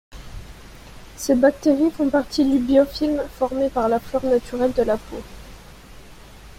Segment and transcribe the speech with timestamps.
[1.15, 5.21] Ces bactéries font partie du biofilm formé par la flore naturelle de la peau.